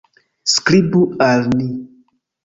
Skribu 0.53 1.01
al 1.25 1.45
ni. 1.59 1.67